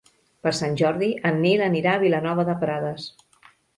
Per 0.45 0.53
Sant 0.59 0.77
Jordi 0.81 1.09
en 1.31 1.37
Nil 1.43 1.63
anirà 1.65 1.93
a 1.93 2.01
Vilanova 2.05 2.47
de 2.49 2.57
Prades. 2.65 3.07